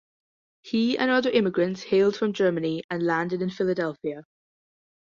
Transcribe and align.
He 0.63 0.97
and 0.97 1.11
other 1.11 1.29
immigrants 1.29 1.83
hailed 1.83 2.15
from 2.15 2.33
Germany 2.33 2.83
and 2.89 3.03
landed 3.05 3.39
in 3.39 3.51
Philadelphia. 3.51 4.23